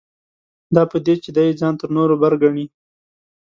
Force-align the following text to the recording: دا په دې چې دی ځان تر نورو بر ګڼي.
دا 0.75 0.83
په 0.91 0.97
دې 1.05 1.13
چې 1.23 1.29
دی 1.35 1.47
ځان 1.59 1.73
تر 1.79 1.89
نورو 1.97 2.15
بر 2.21 2.33
ګڼي. 2.41 2.65